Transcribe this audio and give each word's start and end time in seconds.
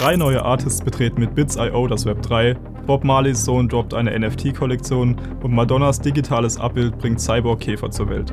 Drei 0.00 0.16
neue 0.16 0.42
Artists 0.42 0.80
betreten 0.80 1.20
mit 1.20 1.34
Bits.io 1.34 1.86
das 1.86 2.06
Web 2.06 2.22
3, 2.22 2.54
Bob 2.86 3.04
Marleys 3.04 3.44
Sohn 3.44 3.68
droppt 3.68 3.92
eine 3.92 4.18
NFT-Kollektion 4.18 5.14
und 5.42 5.52
Madonnas 5.52 6.00
digitales 6.00 6.58
Abbild 6.58 6.96
bringt 6.96 7.20
Cyborg-Käfer 7.20 7.90
zur 7.90 8.08
Welt. 8.08 8.32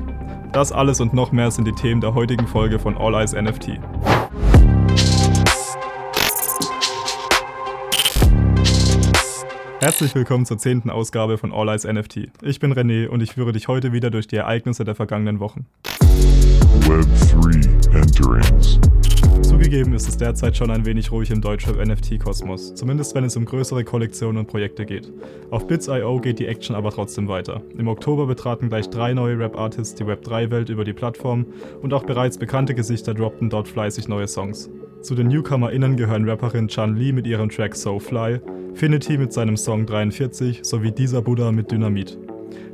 Das 0.54 0.72
alles 0.72 1.02
und 1.02 1.14
noch 1.14 1.34
mehr 1.34 1.52
sind 1.52 1.66
die 1.66 1.74
Themen 1.74 2.00
der 2.00 2.14
heutigen 2.14 2.48
Folge 2.48 2.80
von 2.80 2.96
All 2.96 3.16
Eyes 3.16 3.34
NFT. 3.34 3.82
Herzlich 9.82 10.16
willkommen 10.16 10.46
zur 10.46 10.58
zehnten 10.60 10.90
Ausgabe 10.90 11.38
von 11.38 11.52
All 11.52 11.68
Eyes 11.68 11.84
NFT. 11.84 12.30
Ich 12.44 12.62
bin 12.62 12.72
René 12.72 13.10
und 13.10 13.22
ich 13.22 13.34
führe 13.34 13.52
dich 13.52 13.68
heute 13.68 13.92
wieder 13.92 14.10
durch 14.10 14.28
die 14.28 14.38
Ereignisse 14.38 14.86
der 14.86 14.96
vergangenen 14.96 15.42
Wochen. 15.42 15.66
Web 16.88 17.06
3 17.92 18.00
Enterings. 18.00 18.80
Zugegeben 19.42 19.94
ist 19.94 20.08
es 20.08 20.18
derzeit 20.18 20.58
schon 20.58 20.72
ein 20.72 20.86
wenig 20.86 21.12
ruhig 21.12 21.32
im 21.32 21.42
Deutschrap-NFT-Kosmos, 21.42 22.74
zumindest 22.74 23.16
wenn 23.16 23.24
es 23.24 23.36
um 23.36 23.46
größere 23.46 23.84
Kollektionen 23.84 24.38
und 24.38 24.48
Projekte 24.48 24.86
geht. 24.86 25.12
Auf 25.52 25.68
Bits.io 25.68 26.20
geht 26.20 26.40
die 26.40 26.48
Action 26.48 26.76
aber 26.76 26.92
trotzdem 26.92 27.28
weiter. 27.28 27.62
Im 27.78 27.88
Oktober 27.88 28.26
betraten 28.26 28.70
gleich 28.70 28.90
drei 28.90 29.14
neue 29.14 29.40
Rap-Artists 29.40 29.96
die 29.96 30.06
Web3-Welt 30.06 30.70
über 30.70 30.84
die 30.84 30.94
Plattform 30.94 31.46
und 31.82 31.94
auch 31.94 32.04
bereits 32.04 32.38
bekannte 32.38 32.76
Gesichter 32.76 33.14
droppten 33.14 33.50
dort 33.50 33.68
fleißig 33.68 34.08
neue 34.08 34.28
Songs. 34.28 34.70
Zu 35.02 35.16
den 35.16 35.28
NewcomerInnen 35.28 35.96
gehören 35.96 36.28
Rapperin 36.28 36.68
Chan 36.68 36.96
Lee 36.96 37.12
mit 37.12 37.28
ihrem 37.28 37.50
Track 37.50 37.76
So 37.76 38.00
Fly, 38.00 38.40
Finity 38.74 39.18
mit 39.18 39.32
seinem 39.34 39.58
Song 39.58 39.86
43 39.86 40.62
sowie 40.64 40.92
Dieser 40.92 41.22
Buddha 41.22 41.52
mit 41.52 41.72
Dynamit. 41.72 42.18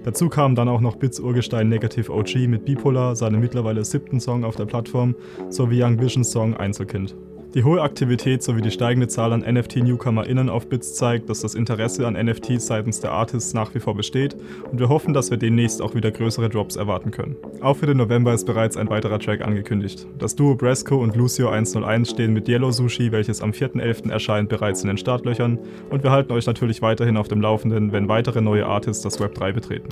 Dazu 0.04 0.28
kamen 0.30 0.56
dann 0.56 0.68
auch 0.68 0.82
noch 0.82 0.98
Bits 0.98 1.20
Urgestein 1.20 1.70
Negative 1.70 2.12
OG 2.12 2.48
mit 2.48 2.66
Bipolar, 2.66 3.16
seinem 3.16 3.40
mittlerweile 3.40 3.86
siebten 3.86 4.20
Song 4.20 4.44
auf 4.44 4.56
der 4.56 4.66
Plattform, 4.66 5.16
sowie 5.50 5.82
Young 5.82 6.00
Visions 6.00 6.32
Song 6.32 6.56
Einzelkind. 6.56 7.16
Die 7.54 7.64
hohe 7.64 7.84
Aktivität 7.84 8.42
sowie 8.42 8.64
die 8.64 8.72
steigende 8.72 9.08
Zahl 9.08 9.32
an 9.32 9.42
NFT-NewcomerInnen 9.42 10.50
auf 10.50 10.68
Bits 10.68 10.96
zeigt, 10.96 11.30
dass 11.30 11.42
das 11.42 11.54
Interesse 11.54 12.08
an 12.08 12.16
NFTs 12.16 12.66
seitens 12.66 13.00
der 13.00 13.12
Artists 13.12 13.54
nach 13.54 13.76
wie 13.76 13.80
vor 13.80 13.94
besteht 13.94 14.36
und 14.72 14.80
wir 14.80 14.90
hoffen, 14.90 15.14
dass 15.14 15.30
wir 15.30 15.38
demnächst 15.38 15.80
auch 15.80 15.94
wieder 15.94 16.10
größere 16.10 16.50
Drops 16.50 16.78
erwarten 16.78 17.12
können. 17.12 17.36
Auch 17.62 17.78
für 17.78 17.86
den 17.86 17.98
November 17.98 18.34
ist 18.34 18.46
bereits 18.46 18.76
ein 18.76 18.90
weiterer 18.90 19.20
Track 19.20 19.46
angekündigt. 19.46 20.08
Das 20.18 20.36
Duo 20.36 20.56
Bresco 20.56 20.98
und 20.98 21.16
Lucio 21.16 21.50
101 21.50 22.10
stehen 22.10 22.34
mit 22.34 22.50
Yellow 22.50 22.72
Sushi, 22.72 23.12
welches 23.12 23.44
am 23.44 23.52
4.11. 23.52 24.10
erscheint, 24.10 24.50
bereits 24.50 24.82
in 24.82 24.88
den 24.88 24.98
Startlöchern 24.98 25.60
und 25.92 26.02
wir 26.02 26.10
halten 26.10 26.34
euch 26.34 26.48
natürlich 26.48 26.82
weiterhin 26.82 27.18
auf 27.18 27.28
dem 27.28 27.40
Laufenden, 27.40 27.92
wenn 27.92 28.08
weitere 28.08 28.42
neue 28.42 28.66
Artists 28.66 29.04
das 29.04 29.20
Web 29.20 29.36
3 29.36 29.52
betreten. 29.52 29.90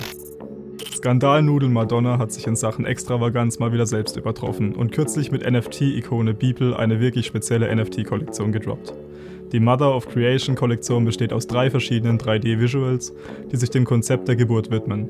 Skandalnudel 1.02 1.68
Madonna 1.68 2.18
hat 2.18 2.30
sich 2.30 2.46
in 2.46 2.54
Sachen 2.54 2.84
Extravaganz 2.84 3.58
mal 3.58 3.72
wieder 3.72 3.86
selbst 3.86 4.16
übertroffen 4.16 4.72
und 4.76 4.92
kürzlich 4.92 5.32
mit 5.32 5.42
NFT-Ikone 5.44 6.32
Beeple 6.32 6.78
eine 6.78 7.00
wirklich 7.00 7.26
spezielle 7.26 7.74
NFT-Kollektion 7.74 8.52
gedroppt. 8.52 8.94
Die 9.50 9.58
Mother 9.58 9.96
of 9.96 10.08
Creation 10.08 10.54
Kollektion 10.54 11.04
besteht 11.04 11.32
aus 11.32 11.48
drei 11.48 11.70
verschiedenen 11.70 12.18
3D-Visuals, 12.18 13.12
die 13.50 13.56
sich 13.56 13.70
dem 13.70 13.84
Konzept 13.84 14.28
der 14.28 14.36
Geburt 14.36 14.70
widmen. 14.70 15.08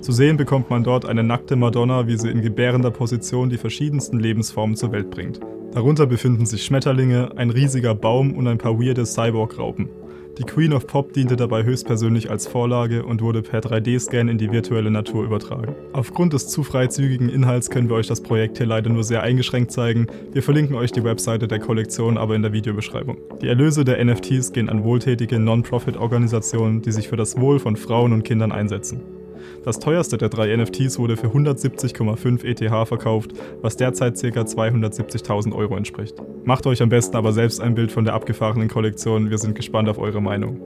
Zu 0.00 0.12
sehen 0.12 0.38
bekommt 0.38 0.70
man 0.70 0.82
dort 0.82 1.04
eine 1.04 1.22
nackte 1.22 1.56
Madonna, 1.56 2.06
wie 2.06 2.16
sie 2.16 2.30
in 2.30 2.40
gebärender 2.40 2.90
Position 2.90 3.50
die 3.50 3.58
verschiedensten 3.58 4.18
Lebensformen 4.18 4.76
zur 4.76 4.92
Welt 4.92 5.10
bringt. 5.10 5.40
Darunter 5.74 6.06
befinden 6.06 6.46
sich 6.46 6.64
Schmetterlinge, 6.64 7.32
ein 7.36 7.50
riesiger 7.50 7.94
Baum 7.94 8.32
und 8.32 8.46
ein 8.46 8.56
paar 8.56 8.80
weirde 8.80 9.04
Cyborg-Raupen. 9.04 9.90
Die 10.38 10.44
Queen 10.44 10.72
of 10.72 10.86
Pop 10.86 11.12
diente 11.12 11.34
dabei 11.34 11.64
höchstpersönlich 11.64 12.30
als 12.30 12.46
Vorlage 12.46 13.04
und 13.04 13.20
wurde 13.20 13.42
per 13.42 13.58
3D-Scan 13.60 14.28
in 14.28 14.38
die 14.38 14.52
virtuelle 14.52 14.88
Natur 14.88 15.24
übertragen. 15.24 15.74
Aufgrund 15.92 16.32
des 16.32 16.46
zu 16.46 16.62
freizügigen 16.62 17.28
Inhalts 17.28 17.70
können 17.70 17.88
wir 17.88 17.96
euch 17.96 18.06
das 18.06 18.22
Projekt 18.22 18.58
hier 18.58 18.66
leider 18.66 18.88
nur 18.88 19.02
sehr 19.02 19.24
eingeschränkt 19.24 19.72
zeigen. 19.72 20.06
Wir 20.32 20.44
verlinken 20.44 20.76
euch 20.76 20.92
die 20.92 21.02
Webseite 21.02 21.48
der 21.48 21.58
Kollektion 21.58 22.16
aber 22.16 22.36
in 22.36 22.42
der 22.42 22.52
Videobeschreibung. 22.52 23.18
Die 23.42 23.48
Erlöse 23.48 23.84
der 23.84 24.04
NFTs 24.04 24.52
gehen 24.52 24.68
an 24.68 24.84
wohltätige 24.84 25.40
Non-Profit-Organisationen, 25.40 26.82
die 26.82 26.92
sich 26.92 27.08
für 27.08 27.16
das 27.16 27.40
Wohl 27.40 27.58
von 27.58 27.74
Frauen 27.74 28.12
und 28.12 28.22
Kindern 28.22 28.52
einsetzen. 28.52 29.17
Das 29.64 29.78
teuerste 29.78 30.18
der 30.18 30.28
drei 30.28 30.54
NFTs 30.56 30.98
wurde 30.98 31.16
für 31.16 31.28
170,5 31.28 32.44
ETH 32.44 32.88
verkauft, 32.88 33.32
was 33.62 33.76
derzeit 33.76 34.14
ca. 34.14 34.40
270.000 34.40 35.54
Euro 35.54 35.76
entspricht. 35.76 36.16
Macht 36.44 36.66
euch 36.66 36.82
am 36.82 36.88
besten 36.88 37.16
aber 37.16 37.32
selbst 37.32 37.60
ein 37.60 37.74
Bild 37.74 37.92
von 37.92 38.04
der 38.04 38.14
abgefahrenen 38.14 38.68
Kollektion, 38.68 39.30
wir 39.30 39.38
sind 39.38 39.54
gespannt 39.54 39.88
auf 39.88 39.98
eure 39.98 40.20
Meinung. 40.20 40.60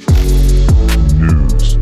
News. 1.18 1.78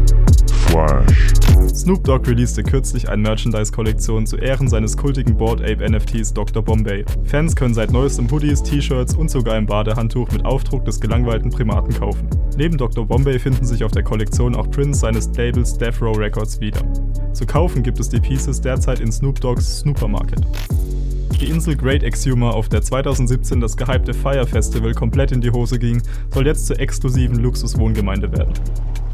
Flash. 0.67 1.40
Snoop 1.75 2.05
Dogg 2.05 2.29
releaste 2.29 2.63
kürzlich 2.63 3.09
eine 3.09 3.23
Merchandise-Kollektion 3.23 4.27
zu 4.27 4.37
Ehren 4.37 4.69
seines 4.69 4.97
kultigen 4.97 5.37
Board 5.37 5.61
Ape 5.61 5.89
NFTs 5.89 6.35
Dr. 6.35 6.63
Bombay. 6.63 7.05
Fans 7.25 7.57
können 7.57 7.75
seit 7.75 7.91
neuestem 7.91 8.31
Hoodies, 8.31 8.63
T-Shirts 8.63 9.15
und 9.15 9.31
sogar 9.31 9.55
ein 9.55 9.67
Badehandtuch 9.67 10.31
mit 10.33 10.45
Aufdruck 10.45 10.85
des 10.85 11.01
gelangweilten 11.01 11.51
Primaten 11.51 11.95
kaufen. 11.95 12.29
Neben 12.57 12.77
Dr. 12.77 13.07
Bombay 13.07 13.39
finden 13.39 13.65
sich 13.65 13.85
auf 13.85 13.93
der 13.93 14.03
Kollektion 14.03 14.55
auch 14.55 14.71
Prints 14.71 15.01
seines 15.01 15.31
Labels 15.37 15.79
Death 15.79 16.03
Row 16.03 16.17
Records 16.17 16.61
wieder. 16.61 16.81
Zu 17.33 17.47
kaufen 17.47 17.83
gibt 17.83 18.01
es 18.01 18.09
die 18.09 18.21
Pieces 18.21 18.61
derzeit 18.61 19.01
in 19.01 19.11
Snoop 19.11 19.41
Dogg's 19.41 19.81
Snoopermarket. 19.81 20.41
Die 21.41 21.47
Insel 21.49 21.75
Great 21.75 22.03
Exhumer, 22.03 22.55
auf 22.55 22.69
der 22.69 22.83
2017 22.83 23.63
das 23.63 23.75
gehypte 23.75 24.13
Fire 24.13 24.47
Festival 24.47 24.93
komplett 24.93 25.33
in 25.33 25.41
die 25.41 25.51
Hose 25.51 25.79
ging, 25.79 26.03
soll 26.35 26.47
jetzt 26.47 26.67
zur 26.67 26.79
exklusiven 26.79 27.39
Luxuswohngemeinde 27.39 28.31
werden. 28.31 28.53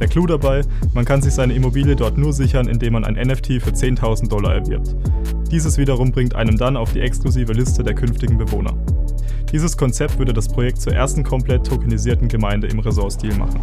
Der 0.00 0.08
Clou 0.08 0.26
dabei, 0.26 0.62
man 0.92 1.04
kann 1.04 1.22
sich 1.22 1.34
seine 1.34 1.54
Immobilie 1.54 1.94
dort 1.94 2.18
nur 2.18 2.32
sichern, 2.32 2.66
indem 2.66 2.94
man 2.94 3.04
ein 3.04 3.14
NFT 3.14 3.62
für 3.62 3.70
10.000 3.70 4.28
Dollar 4.28 4.54
erwirbt. 4.54 4.96
Dieses 5.52 5.78
wiederum 5.78 6.10
bringt 6.10 6.34
einem 6.34 6.58
dann 6.58 6.76
auf 6.76 6.92
die 6.92 7.00
exklusive 7.00 7.52
Liste 7.52 7.84
der 7.84 7.94
künftigen 7.94 8.36
Bewohner. 8.36 8.74
Dieses 9.52 9.76
Konzept 9.76 10.18
würde 10.18 10.32
das 10.32 10.48
Projekt 10.48 10.80
zur 10.80 10.94
ersten 10.94 11.22
komplett 11.22 11.64
tokenisierten 11.64 12.26
Gemeinde 12.26 12.66
im 12.66 12.80
Ressortstil 12.80 13.36
machen. 13.36 13.60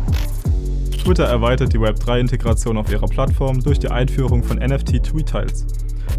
Twitter 1.04 1.26
erweitert 1.26 1.74
die 1.74 1.80
Web3-Integration 1.80 2.78
auf 2.78 2.90
ihrer 2.90 3.08
Plattform 3.08 3.60
durch 3.60 3.78
die 3.78 3.92
Einführung 3.92 4.42
von 4.42 4.58
NFT-Tweetiles. 4.60 5.66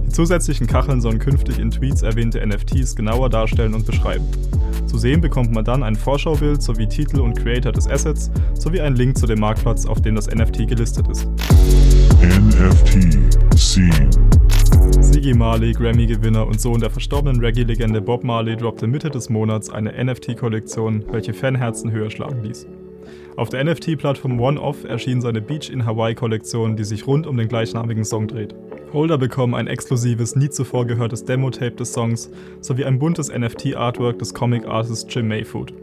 Die 0.05 0.11
zusätzlichen 0.11 0.67
Kacheln 0.67 1.01
sollen 1.01 1.19
künftig 1.19 1.59
in 1.59 1.71
Tweets 1.71 2.03
erwähnte 2.03 2.45
NFTs 2.47 2.97
genauer 2.97 3.31
darstellen 3.31 3.75
und 3.75 3.87
beschreiben. 3.87 4.27
Zu 4.87 4.99
sehen 4.99 5.21
bekommt 5.21 5.53
man 5.53 5.65
dann 5.65 5.83
ein 5.83 5.97
Vorschaubild 5.97 6.63
sowie 6.63 6.87
Titel 6.87 7.21
und 7.21 7.35
Creator 7.35 7.73
des 7.73 7.89
Assets 7.89 8.31
sowie 8.55 8.81
einen 8.81 8.97
Link 8.97 9.19
zu 9.19 9.27
dem 9.27 9.41
Marktplatz, 9.41 9.87
auf 9.87 10.01
dem 10.03 10.15
das 10.15 10.29
NFT 10.29 10.69
gelistet 10.69 11.09
ist. 11.09 11.27
NFT 12.23 13.59
Scene 13.59 14.11
Siggy 15.01 15.35
Marley, 15.35 15.73
Grammy-Gewinner 15.73 16.47
und 16.47 16.61
Sohn 16.61 16.81
der 16.81 16.91
verstorbenen 16.91 17.41
Reggae-Legende 17.41 18.01
Bob 18.01 18.25
Marley 18.25 18.57
droppte 18.57 18.87
Mitte 18.87 19.11
des 19.11 19.29
Monats 19.31 19.71
eine 19.71 19.93
NFT-Kollektion, 20.05 21.05
welche 21.11 21.33
Fanherzen 21.33 21.93
höher 21.93 22.11
schlagen 22.11 22.43
ließ. 22.43 22.67
Auf 23.37 23.49
der 23.49 23.65
NFT-Plattform 23.65 24.41
One-Off 24.41 24.85
erschien 24.85 25.21
seine 25.21 25.41
Beach 25.41 25.71
in 25.71 25.85
Hawaii-Kollektion, 25.85 26.77
die 26.77 26.85
sich 26.85 27.07
rund 27.07 27.27
um 27.27 27.37
den 27.37 27.49
gleichnamigen 27.49 28.05
Song 28.05 28.29
dreht. 28.29 28.55
Holder 28.95 29.19
bekommen 29.19 29.55
ein 29.55 29.67
exklusives, 29.67 30.37
nie 30.37 30.51
zuvor 30.51 30.87
gehörtes 30.87 31.25
Demo-Tape 31.25 31.73
des 31.73 31.93
Songs 31.93 32.31
sowie 32.61 32.85
ein 32.85 33.01
buntes 33.01 33.29
NFT-Artwork 33.29 34.21
des 34.21 34.33
Comic-Artists 34.33 35.13
Jim 35.13 35.27
Mayfood. 35.27 35.75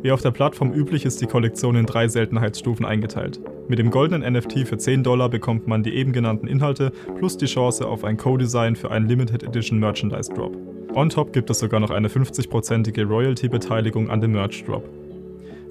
Wie 0.00 0.10
auf 0.10 0.22
der 0.22 0.30
Plattform 0.30 0.72
üblich 0.72 1.04
ist 1.04 1.20
die 1.20 1.26
Kollektion 1.26 1.76
in 1.76 1.84
drei 1.84 2.08
Seltenheitsstufen 2.08 2.86
eingeteilt. 2.86 3.40
Mit 3.68 3.78
dem 3.78 3.90
goldenen 3.90 4.32
NFT 4.32 4.66
für 4.66 4.78
10 4.78 5.02
Dollar 5.02 5.28
bekommt 5.28 5.68
man 5.68 5.82
die 5.82 5.94
eben 5.94 6.14
genannten 6.14 6.46
Inhalte 6.46 6.92
plus 7.18 7.36
die 7.36 7.44
Chance 7.44 7.86
auf 7.86 8.04
ein 8.04 8.16
Co-Design 8.16 8.74
für 8.74 8.90
einen 8.90 9.06
Limited 9.06 9.42
Edition 9.42 9.78
Merchandise 9.78 10.32
Drop. 10.32 10.56
On 10.94 11.10
top 11.10 11.34
gibt 11.34 11.50
es 11.50 11.58
sogar 11.58 11.78
noch 11.78 11.90
eine 11.90 12.08
50-prozentige 12.08 13.04
Royalty-Beteiligung 13.04 14.08
an 14.08 14.22
dem 14.22 14.32
Merch 14.32 14.64
Drop. 14.64 14.88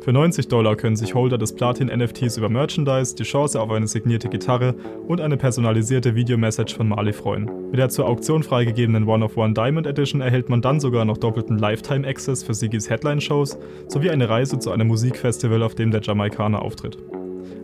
Für 0.02 0.14
90 0.14 0.48
Dollar 0.48 0.78
können 0.78 0.96
sich 0.96 1.14
Holder 1.14 1.38
des 1.38 1.54
Platin-NFTs 1.54 2.38
über 2.38 2.48
Merchandise, 2.48 3.16
die 3.16 3.24
Chance 3.24 3.60
auf 3.60 3.70
eine 3.70 3.88
signierte 3.88 4.30
Gitarre 4.30 4.74
und 5.08 5.20
eine 5.20 5.36
personalisierte 5.36 6.16
Videomessage 6.16 6.74
von 6.74 6.88
Marley 6.88 7.12
freuen. 7.12 7.50
Mit 7.70 7.80
der 7.80 7.90
zur 7.90 8.08
Auktion 8.08 8.44
freigegebenen 8.44 9.08
One-of-One 9.08 9.54
Diamond 9.54 9.88
Edition 9.88 10.22
erhält 10.22 10.48
man 10.48 10.62
dann 10.62 10.80
sogar 10.80 11.04
noch 11.04 11.18
doppelten 11.18 11.58
Lifetime-Access 11.58 12.44
für 12.44 12.54
Siggys 12.54 12.90
Headline-Shows 12.90 13.58
sowie 13.90 14.10
eine 14.10 14.30
Reise 14.30 14.58
zu 14.58 14.72
einem 14.72 14.88
Musikfestival, 14.88 15.62
auf 15.64 15.76
dem 15.76 15.92
der 15.92 16.02
Jamaikaner 16.02 16.62
auftritt. 16.62 16.98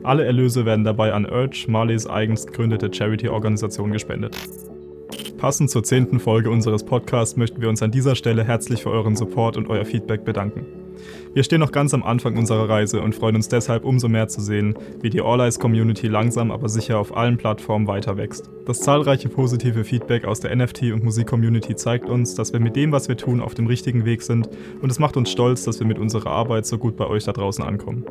Alle 0.03 0.25
Erlöse 0.25 0.65
werden 0.65 0.83
dabei 0.83 1.13
an 1.13 1.25
Urge, 1.25 1.65
Marleys 1.67 2.05
eigens 2.05 2.45
gegründete 2.45 2.93
Charity-Organisation, 2.93 3.91
gespendet. 3.91 4.37
Passend 5.45 5.69
zur 5.69 5.83
zehnten 5.83 6.19
Folge 6.19 6.49
unseres 6.49 6.83
Podcasts 6.83 7.37
möchten 7.37 7.61
wir 7.61 7.69
uns 7.69 7.83
an 7.83 7.91
dieser 7.91 8.15
Stelle 8.15 8.43
herzlich 8.43 8.81
für 8.81 8.89
euren 8.89 9.15
Support 9.15 9.57
und 9.57 9.69
euer 9.69 9.85
Feedback 9.85 10.25
bedanken. 10.25 10.65
Wir 11.35 11.43
stehen 11.43 11.59
noch 11.59 11.71
ganz 11.71 11.93
am 11.93 12.01
Anfang 12.01 12.35
unserer 12.35 12.67
Reise 12.67 12.99
und 12.99 13.13
freuen 13.13 13.35
uns 13.35 13.47
deshalb 13.47 13.85
umso 13.85 14.07
mehr 14.07 14.27
zu 14.27 14.41
sehen, 14.41 14.73
wie 15.01 15.11
die 15.11 15.21
All 15.21 15.39
Eyes 15.39 15.59
Community 15.59 16.07
langsam 16.07 16.49
aber 16.49 16.67
sicher 16.67 16.97
auf 16.97 17.15
allen 17.15 17.37
Plattformen 17.37 17.85
weiter 17.85 18.17
wächst. 18.17 18.49
Das 18.65 18.79
zahlreiche 18.79 19.29
positive 19.29 19.83
Feedback 19.83 20.25
aus 20.25 20.39
der 20.39 20.51
NFT- 20.51 20.91
und 20.93 21.03
Musik-Community 21.03 21.75
zeigt 21.75 22.09
uns, 22.09 22.33
dass 22.33 22.51
wir 22.51 22.59
mit 22.59 22.75
dem, 22.75 22.91
was 22.91 23.07
wir 23.07 23.15
tun, 23.15 23.39
auf 23.39 23.53
dem 23.53 23.67
richtigen 23.67 24.03
Weg 24.03 24.23
sind 24.23 24.49
und 24.81 24.91
es 24.91 24.97
macht 24.97 25.15
uns 25.15 25.29
stolz, 25.29 25.63
dass 25.63 25.79
wir 25.79 25.85
mit 25.85 25.99
unserer 25.99 26.31
Arbeit 26.31 26.65
so 26.65 26.79
gut 26.79 26.97
bei 26.97 27.05
euch 27.05 27.23
da 27.25 27.33
draußen 27.33 27.63
ankommen. 27.63 28.03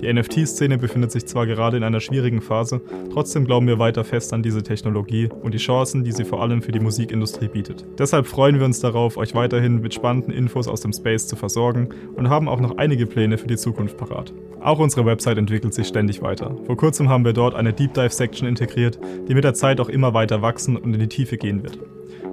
Die 0.00 0.12
NFT-Szene 0.12 0.78
befindet 0.78 1.12
sich 1.12 1.26
zwar 1.26 1.46
gerade 1.46 1.76
in 1.76 1.82
einer 1.82 2.00
schwierigen 2.00 2.40
Phase, 2.40 2.80
trotzdem 3.12 3.44
glauben 3.44 3.66
wir 3.66 3.78
weiter 3.78 4.04
fest 4.04 4.32
an 4.32 4.42
diese 4.42 4.62
Technologie 4.62 5.28
und 5.42 5.54
die 5.54 5.58
Chancen, 5.58 6.04
die 6.04 6.12
sie 6.12 6.24
vor 6.24 6.42
allem 6.42 6.62
für 6.62 6.72
die 6.72 6.80
Musikindustrie 6.80 7.48
bietet. 7.48 7.84
Deshalb 7.98 8.26
freuen 8.26 8.58
wir 8.58 8.64
uns 8.64 8.80
darauf, 8.80 9.16
euch 9.16 9.34
weiterhin 9.34 9.80
mit 9.80 9.94
spannenden 9.94 10.32
Infos 10.32 10.68
aus 10.68 10.80
dem 10.80 10.92
Space 10.92 11.26
zu 11.26 11.36
versorgen 11.36 11.88
und 12.16 12.28
haben 12.28 12.48
auch 12.48 12.60
noch 12.60 12.78
einige 12.78 13.06
Pläne 13.06 13.38
für 13.38 13.46
die 13.46 13.56
Zukunft 13.56 13.96
parat. 13.96 14.32
Auch 14.60 14.78
unsere 14.78 15.06
Website 15.06 15.38
entwickelt 15.38 15.74
sich 15.74 15.86
ständig 15.86 16.22
weiter. 16.22 16.56
Vor 16.66 16.76
kurzem 16.76 17.08
haben 17.08 17.24
wir 17.24 17.32
dort 17.32 17.54
eine 17.54 17.72
Deep 17.72 17.94
Dive 17.94 18.10
Section 18.10 18.48
integriert, 18.48 18.98
die 19.28 19.34
mit 19.34 19.44
der 19.44 19.54
Zeit 19.54 19.80
auch 19.80 19.88
immer 19.88 20.14
weiter 20.14 20.42
wachsen 20.42 20.76
und 20.76 20.94
in 20.94 21.00
die 21.00 21.08
Tiefe 21.08 21.36
gehen 21.36 21.62
wird. 21.62 21.78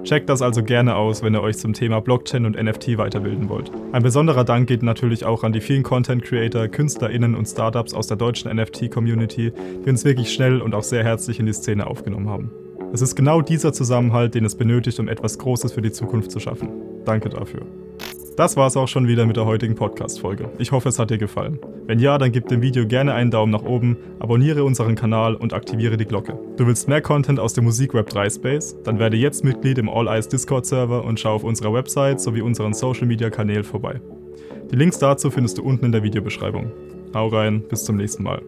Checkt 0.04 0.28
das 0.28 0.42
also 0.42 0.62
gerne 0.62 0.96
aus, 0.96 1.22
wenn 1.22 1.34
ihr 1.34 1.42
euch 1.42 1.58
zum 1.58 1.72
Thema 1.72 2.00
Blockchain 2.00 2.46
und 2.46 2.62
NFT 2.62 2.96
weiterbilden 2.96 3.48
wollt. 3.48 3.70
Ein 3.92 4.02
besonderer 4.02 4.44
Dank 4.44 4.68
geht 4.68 4.82
natürlich 4.82 5.24
auch 5.24 5.42
an 5.44 5.52
die 5.52 5.60
vielen 5.60 5.82
Content 5.82 6.22
Creator, 6.22 6.68
KünstlerInnen 6.68 7.34
und 7.34 7.46
Startups 7.46 7.94
aus 7.94 8.06
der 8.06 8.16
deutschen 8.16 8.54
NFT-Community, 8.54 9.52
die 9.84 9.90
uns 9.90 10.04
wirklich 10.04 10.32
schnell 10.32 10.60
und 10.60 10.74
auch 10.74 10.84
sehr 10.84 11.04
herzlich 11.04 11.40
in 11.40 11.46
die 11.46 11.52
Szene 11.52 11.86
aufgenommen 11.86 12.28
haben. 12.28 12.50
Es 12.92 13.02
ist 13.02 13.16
genau 13.16 13.40
dieser 13.42 13.72
Zusammenhalt, 13.72 14.34
den 14.34 14.44
es 14.44 14.54
benötigt, 14.54 15.00
um 15.00 15.08
etwas 15.08 15.38
Großes 15.38 15.72
für 15.72 15.82
die 15.82 15.92
Zukunft 15.92 16.30
zu 16.30 16.40
schaffen. 16.40 16.68
Danke 17.04 17.28
dafür. 17.28 17.62
Das 18.36 18.54
war 18.54 18.66
es 18.66 18.76
auch 18.76 18.86
schon 18.86 19.08
wieder 19.08 19.24
mit 19.24 19.38
der 19.38 19.46
heutigen 19.46 19.74
Podcast-Folge. 19.74 20.50
Ich 20.58 20.70
hoffe, 20.70 20.90
es 20.90 20.98
hat 20.98 21.08
dir 21.08 21.16
gefallen. 21.16 21.58
Wenn 21.86 21.98
ja, 21.98 22.18
dann 22.18 22.32
gib 22.32 22.48
dem 22.48 22.60
Video 22.60 22.86
gerne 22.86 23.14
einen 23.14 23.30
Daumen 23.30 23.50
nach 23.50 23.62
oben, 23.62 23.96
abonniere 24.18 24.62
unseren 24.62 24.94
Kanal 24.94 25.36
und 25.36 25.54
aktiviere 25.54 25.96
die 25.96 26.04
Glocke. 26.04 26.38
Du 26.58 26.66
willst 26.66 26.86
mehr 26.86 27.00
Content 27.00 27.40
aus 27.40 27.54
dem 27.54 27.64
Musikweb 27.64 28.10
3 28.10 28.28
Space? 28.28 28.76
Dann 28.84 28.98
werde 28.98 29.16
jetzt 29.16 29.42
Mitglied 29.42 29.78
im 29.78 29.88
All 29.88 30.06
Eyes 30.06 30.28
Discord-Server 30.28 31.02
und 31.02 31.18
schau 31.18 31.34
auf 31.34 31.44
unserer 31.44 31.72
Website 31.72 32.20
sowie 32.20 32.42
unseren 32.42 32.74
Social-Media-Kanälen 32.74 33.64
vorbei. 33.64 34.02
Die 34.70 34.76
Links 34.76 34.98
dazu 34.98 35.30
findest 35.30 35.56
du 35.56 35.62
unten 35.62 35.86
in 35.86 35.92
der 35.92 36.02
Videobeschreibung. 36.02 36.70
Hau 37.14 37.28
rein, 37.28 37.64
bis 37.66 37.84
zum 37.84 37.96
nächsten 37.96 38.22
Mal. 38.22 38.42